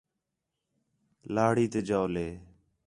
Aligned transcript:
لہڑی 1.33 1.65
تے 1.71 1.79
جَولے 1.87 2.27